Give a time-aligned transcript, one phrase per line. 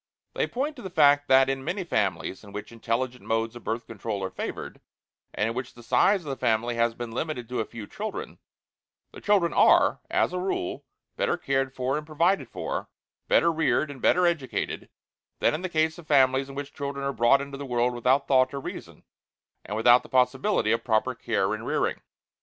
[0.33, 3.85] They point to the fact that in many families in which intelligent modes of Birth
[3.85, 4.81] Control are favored,
[5.31, 8.39] and in which the size of the family has been limited to a few children,
[9.11, 10.85] the children are, as a rule,
[11.17, 12.89] better cared for and provided for,
[13.27, 14.89] better reared and better educated,
[15.37, 18.27] than in the case of families in which children are brought into the world without
[18.27, 19.03] thought or reason,
[19.63, 22.01] and without the possibility of proper care and rearing.